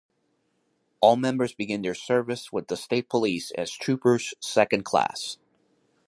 All 0.99 1.15
members 1.15 1.53
begin 1.53 1.83
their 1.83 1.93
service 1.93 2.51
with 2.51 2.69
the 2.69 2.75
state 2.75 3.07
police 3.07 3.51
as 3.51 3.69
Troopers, 3.71 4.33
Second 4.41 4.83
Class. 4.83 5.37